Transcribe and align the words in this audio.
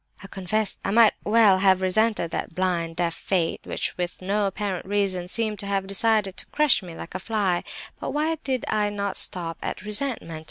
I 0.23 0.25
confess 0.25 0.79
I 0.83 0.89
might 0.89 1.13
well 1.23 1.59
have 1.59 1.79
resented 1.83 2.31
that 2.31 2.55
blind, 2.55 2.95
deaf 2.95 3.13
fate, 3.13 3.61
which, 3.65 3.95
with 3.99 4.19
no 4.19 4.47
apparent 4.47 4.87
reason, 4.87 5.27
seemed 5.27 5.59
to 5.59 5.67
have 5.67 5.85
decided 5.85 6.37
to 6.37 6.47
crush 6.47 6.81
me 6.81 6.95
like 6.95 7.13
a 7.13 7.19
fly; 7.19 7.63
but 7.99 8.09
why 8.09 8.33
did 8.43 8.65
I 8.67 8.89
not 8.89 9.15
stop 9.15 9.59
at 9.61 9.83
resentment? 9.83 10.39